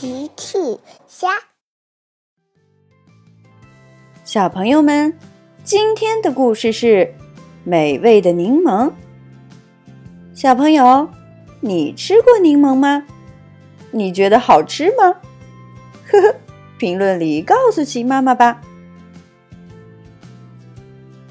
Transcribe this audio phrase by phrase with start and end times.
[0.00, 0.56] 奇趣
[1.08, 1.26] 虾，
[4.24, 5.12] 小朋友们，
[5.64, 7.12] 今天的故事是
[7.64, 8.92] 美味的柠檬。
[10.32, 11.10] 小朋友，
[11.58, 13.04] 你吃过柠檬吗？
[13.90, 15.16] 你觉得好吃吗？
[16.06, 16.34] 呵呵，
[16.78, 18.60] 评论里告诉奇妈妈吧。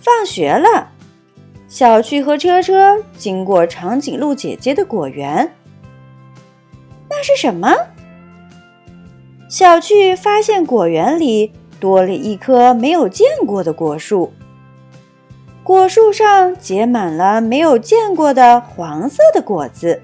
[0.00, 0.92] 放学了，
[1.66, 5.52] 小趣和车车经过长颈鹿姐姐的果园。
[7.10, 7.68] 那是什么？
[9.52, 14.32] 小趣发现果园里多了一棵没有见过的果树，
[15.62, 20.00] 果树上结满了没有见过的黄色的果子。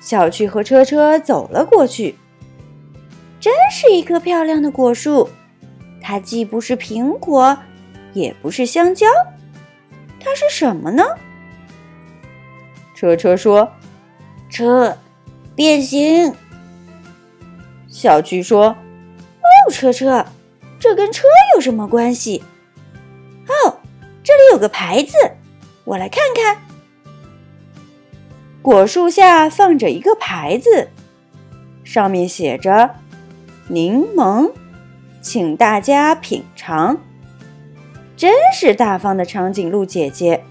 [0.00, 2.14] 小趣和车车走了过去，
[3.40, 5.28] 真是一棵漂亮的果树。
[6.00, 7.58] 它既不是苹果，
[8.12, 9.08] 也不是香蕉，
[10.20, 11.02] 它是什么呢？
[12.94, 13.68] 车车说
[14.48, 14.96] ：“车，
[15.56, 16.32] 变形。”
[17.96, 18.76] 小趣说
[19.40, 20.26] ：“哦，车车，
[20.78, 21.22] 这跟车
[21.54, 22.44] 有什么关系？
[23.48, 23.80] 哦，
[24.22, 25.14] 这里有个牌子，
[25.84, 26.58] 我来看看。
[28.60, 30.90] 果树下放着一个牌子，
[31.84, 32.96] 上面写着
[33.68, 34.52] ‘柠檬，
[35.22, 36.98] 请大家品尝’。
[38.14, 40.44] 真是大方的长颈鹿姐姐。”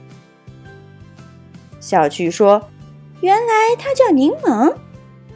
[1.79, 2.71] 小趣说
[3.21, 4.73] ：“原来它叫柠檬，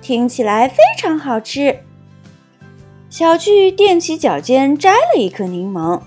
[0.02, 1.82] 听起来非常好吃。”
[3.10, 6.02] 小趣踮起脚尖摘了一颗柠檬，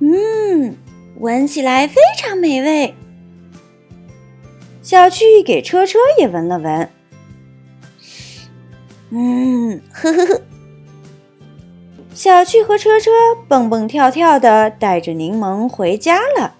[0.00, 0.76] 嗯，
[1.20, 2.92] 闻起来非常美味。
[4.82, 6.90] 小趣给车车也闻了闻，
[9.10, 10.42] 嗯，呵呵呵。
[12.12, 13.10] 小趣和车车
[13.48, 16.56] 蹦蹦跳跳的带着柠檬回家了。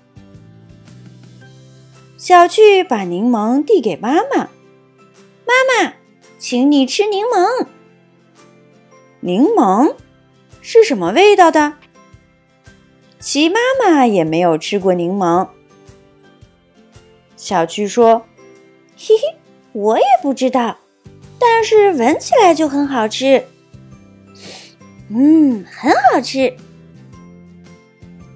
[2.16, 5.94] 小趣把柠檬递给妈妈，妈妈，
[6.38, 7.66] 请你吃柠檬。
[9.24, 9.94] 柠檬
[10.60, 11.72] 是什么味道的？
[13.18, 15.48] 齐妈妈也没有吃过柠檬。
[17.34, 18.26] 小趣说
[18.98, 19.38] ：“嘿嘿，
[19.72, 20.76] 我也不知道，
[21.38, 23.46] 但是闻起来就很好吃。
[25.08, 26.54] 嗯，很好吃。”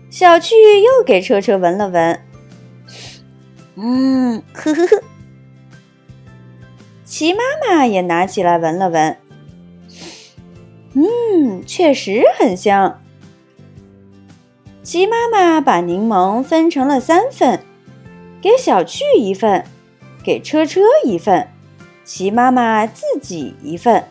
[0.09, 2.22] 小趣又给车车闻了闻。
[3.75, 5.03] 嗯，呵呵呵。
[7.04, 9.19] 齐妈妈也拿起来闻了闻。
[11.00, 13.00] 嗯，确实很香。
[14.82, 17.62] 鸡妈妈把柠檬分成了三份，
[18.41, 19.64] 给小趣一份，
[20.25, 21.48] 给车车一份，
[22.04, 24.09] 齐妈妈自己一份。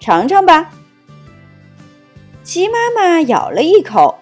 [0.00, 0.72] 尝尝吧。
[2.42, 4.18] 齐妈妈咬了一口，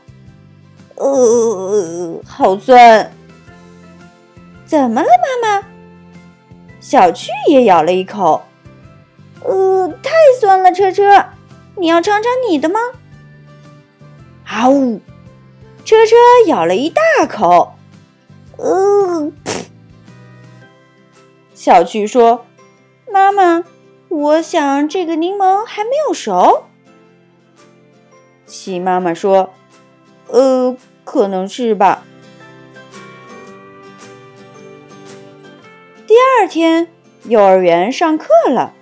[0.96, 3.10] 呃，好酸。
[4.66, 5.08] 怎么了，
[5.42, 5.66] 妈妈？
[6.80, 8.42] 小趣也咬了一口。
[9.42, 9.88] 呃，
[10.40, 11.26] 酸了，车车，
[11.76, 12.80] 你要尝尝你的吗？
[14.46, 15.02] 啊呜！
[15.84, 17.74] 车车咬了一大口。
[18.56, 19.30] 呃，
[21.52, 22.46] 小趣说
[23.12, 23.64] ：“妈妈，
[24.08, 26.64] 我想这个柠檬还没有熟。”
[28.46, 29.50] 齐妈妈说
[30.28, 30.74] ：“呃，
[31.04, 32.04] 可能是吧。”
[36.06, 36.88] 第二天，
[37.24, 38.72] 幼儿园上课了。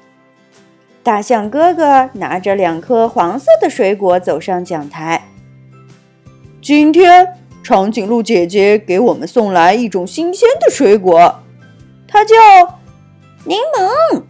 [1.08, 5.26] 大象哥哥拿着两颗黄色的水果走上讲台。
[6.60, 7.26] 今天，
[7.62, 11.40] 长颈鹿姐姐给我们送来一种新鲜的水果，
[12.06, 12.34] 它叫
[13.44, 14.22] 柠檬。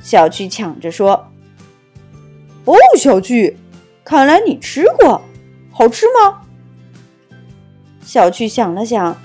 [0.00, 1.26] 小趣抢着说
[2.66, 3.56] ：“哦，小趣，
[4.04, 5.20] 看来你吃过，
[5.72, 6.42] 好吃吗？”
[8.06, 9.20] 小趣想了想，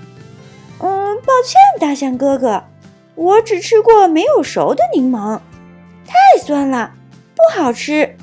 [0.79, 2.63] 嗯，抱歉，大象哥哥，
[3.13, 5.39] 我只吃过没有熟的柠檬。
[6.11, 6.91] 太酸了，
[7.33, 8.17] 不好吃。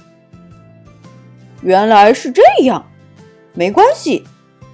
[1.63, 2.87] 原来是这样，
[3.55, 4.27] 没关系。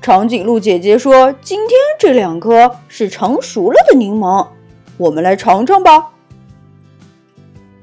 [0.02, 4.48] 长颈鹿姐姐说：“今天这两颗是成熟了的柠檬，
[4.96, 6.10] 我们来尝尝吧。”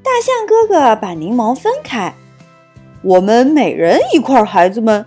[0.04, 2.14] 大象哥哥把柠檬分开，
[3.02, 4.44] 我们每人一块。
[4.44, 5.06] 孩子们，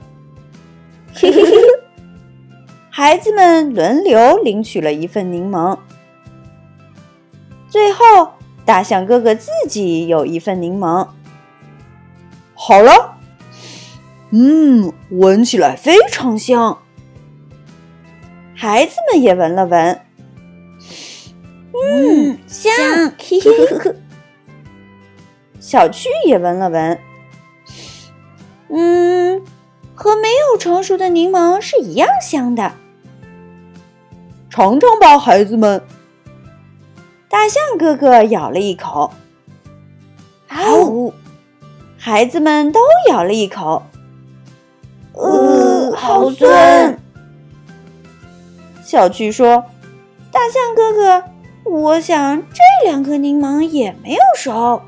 [1.12, 1.52] 嘿嘿嘿，
[2.88, 5.78] 孩子们轮流领取了一份柠檬，
[7.68, 8.33] 最后。
[8.64, 11.06] 大象哥哥自己有一份柠檬。
[12.54, 13.18] 好了，
[14.30, 16.78] 嗯，闻起来非常香。
[18.56, 20.00] 孩子们也闻了闻，
[21.72, 22.72] 嗯，香，
[23.18, 23.94] 嘿嘿。
[25.60, 26.98] 小趣也闻了闻，
[28.68, 29.42] 嗯，
[29.94, 32.72] 和没有成熟的柠檬是一样香的。
[34.48, 35.82] 尝尝吧，孩子们。
[37.34, 39.12] 大象哥哥咬了一口，
[40.50, 41.12] 哦，
[41.98, 42.78] 孩子们都
[43.10, 43.82] 咬了一口。
[45.14, 46.96] 呃，好酸。
[48.84, 49.64] 小趣说
[50.30, 51.24] ：“大象哥哥，
[51.64, 54.80] 我想这两颗柠檬也没有熟。”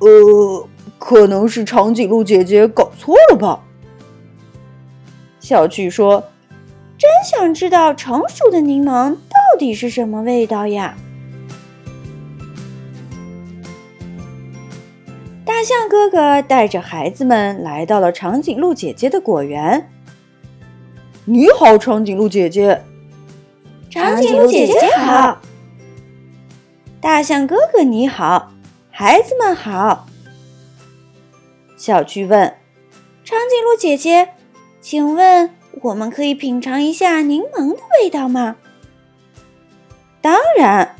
[0.00, 0.66] 呃，
[0.98, 3.60] 可能是长颈鹿姐姐搞错了吧？
[5.40, 6.24] 小趣说
[6.96, 9.29] ：“真想知道成熟的柠檬到
[9.60, 10.96] 底是什么味道呀！”
[15.44, 19.90] 大象哥哥带着孩子们来到了长颈鹿姐姐的果园。
[21.26, 22.82] 你好，长颈鹿姐姐。
[23.90, 25.42] 长颈鹿姐姐好。
[27.00, 28.52] 大象哥哥你好。
[28.90, 30.06] 孩子们好。
[31.76, 32.56] 小趣问
[33.24, 34.30] ：“长颈鹿姐姐，
[34.80, 35.50] 请问
[35.82, 38.56] 我们可以品尝一下柠檬的味道吗
[40.20, 40.96] ？”“当然。”“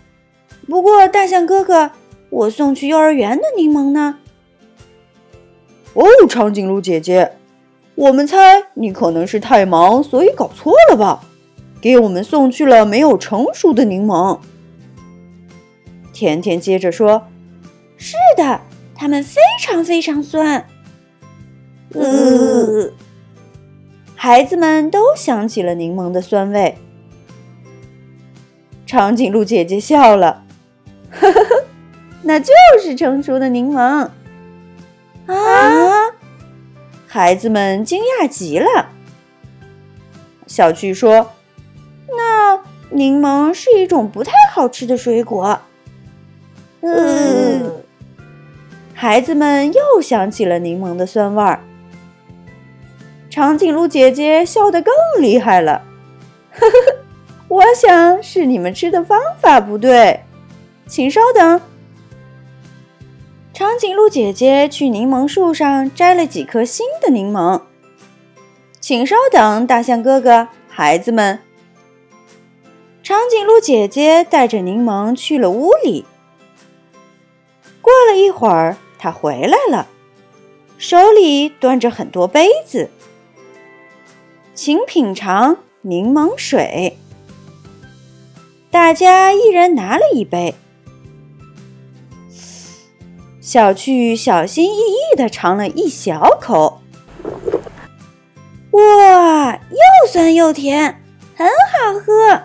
[0.68, 1.90] 不过，大象哥哥，
[2.30, 4.18] 我送去幼儿园的柠檬呢
[5.94, 7.32] ？”“哦，长颈鹿姐姐，
[7.94, 11.22] 我们猜你可能是太忙，所以搞错了吧？
[11.80, 14.38] 给我们送去了没有成熟的柠檬。”
[16.12, 17.26] 甜甜接着说。
[17.96, 18.62] 是的，
[18.94, 20.66] 它们非常非常酸。
[21.92, 22.90] 呃，
[24.14, 26.78] 孩子们都想起了柠檬的酸味。
[28.90, 30.42] 长颈鹿姐姐笑了，
[31.12, 31.64] 呵呵呵，
[32.22, 32.52] 那就
[32.82, 33.78] 是成熟的柠檬。
[33.78, 34.10] 啊！
[37.06, 38.88] 孩子们惊讶极了。
[40.48, 41.30] 小趣说
[42.16, 42.58] ：“那
[42.90, 45.60] 柠檬是一种不太好吃的水果。”
[46.82, 47.70] 嗯。
[48.92, 51.60] 孩子们又想起了柠檬的酸味儿。
[53.30, 55.82] 长颈鹿姐姐笑得更厉害了，
[56.50, 56.96] 呵呵呵，
[57.50, 60.20] 我想是你们吃的方法不对，
[60.86, 61.60] 请稍等。
[63.52, 67.60] 长颈鹿姐姐去柠檬树上摘了几颗新的柠檬。
[68.78, 71.40] 请稍等，大象哥哥，孩子们。
[73.02, 76.04] 长颈鹿姐姐带着柠檬去了屋里。
[77.82, 78.76] 过了一会儿。
[79.02, 79.88] 他回来了，
[80.76, 82.90] 手里端着很多杯子，
[84.54, 86.98] 请品尝柠檬水。
[88.70, 90.54] 大家一人拿了一杯，
[93.40, 96.80] 小趣小心翼翼的尝了一小口，
[98.70, 101.02] 哇，又酸又甜，
[101.34, 102.42] 很好喝。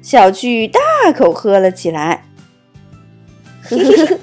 [0.00, 0.80] 小趣大
[1.12, 2.24] 口喝了起来。
[3.62, 4.18] 呵呵呵，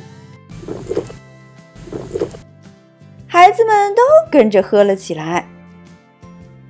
[3.28, 4.02] 孩子们都
[4.32, 5.48] 跟着喝了起来。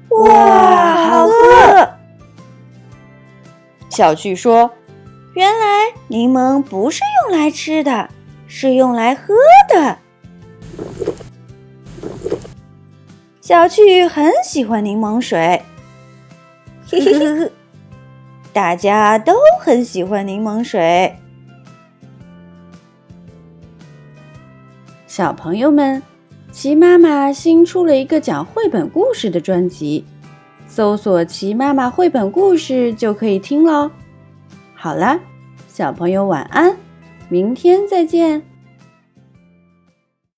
[0.09, 0.70] 哇，
[3.91, 4.71] 小趣说
[5.35, 8.09] ：“原来柠檬不是用来吃的，
[8.47, 9.33] 是用来喝
[9.67, 9.97] 的。”
[13.41, 15.61] 小趣很喜欢柠檬水。
[16.87, 17.51] 嘿嘿嘿嘿，
[18.53, 21.13] 大家都很喜欢柠檬水。
[25.05, 26.01] 小朋友们，
[26.49, 30.05] 齐妈妈新出了一个讲绘本故事的专辑，
[30.71, 33.91] 搜索“齐妈妈绘本故事”就可以听喽。
[34.73, 35.19] 好啦，
[35.67, 36.73] 小朋友晚安，
[37.27, 38.41] 明天再见。